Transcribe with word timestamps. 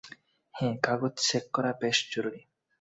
হ্যাঁ, 0.55 0.75
কাগজ 0.83 1.13
চেক 1.27 1.45
করা 1.53 1.71
বেশ 1.81 1.97
জরুরি। 2.11 2.41